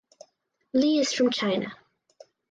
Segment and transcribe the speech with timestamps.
[0.73, 1.75] Li is from China.